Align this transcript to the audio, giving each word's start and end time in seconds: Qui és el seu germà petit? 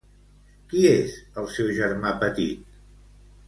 Qui 0.71 0.81
és 0.93 1.13
el 1.43 1.47
seu 1.59 1.71
germà 1.83 2.17
petit? 2.27 2.77